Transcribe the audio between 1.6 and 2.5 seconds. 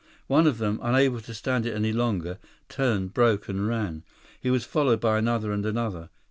it any longer,